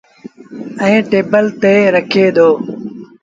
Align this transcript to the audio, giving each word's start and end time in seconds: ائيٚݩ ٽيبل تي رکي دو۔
ائيٚݩ 0.83 1.07
ٽيبل 1.11 1.45
تي 1.61 1.75
رکي 1.93 2.25
دو۔ 2.35 2.49